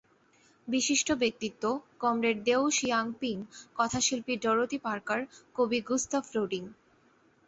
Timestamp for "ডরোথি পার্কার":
4.37-5.19